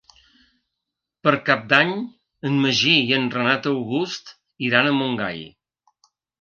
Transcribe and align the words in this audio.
Per 1.27 1.33
Cap 1.49 1.67
d'Any 1.73 1.91
en 2.51 2.57
Magí 2.65 2.95
i 3.11 3.15
en 3.21 3.29
Renat 3.37 3.71
August 3.75 4.35
iran 4.73 4.93
a 4.95 4.99
Montgai. 4.99 5.49